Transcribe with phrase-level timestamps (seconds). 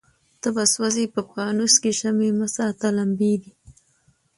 [0.41, 3.53] ته به سوځې په پانوس کي شمعي مه ساته لمبې دي